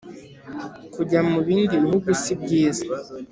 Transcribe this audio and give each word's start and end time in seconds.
kujya 0.93 1.19
mu 1.29 1.37
bindi 1.47 1.75
bihugu 1.83 2.09
sibyiza 2.21 2.85